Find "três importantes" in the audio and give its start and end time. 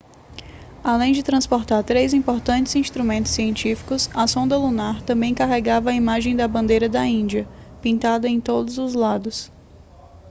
1.83-2.75